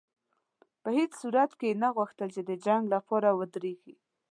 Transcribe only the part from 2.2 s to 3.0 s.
چې د جنګ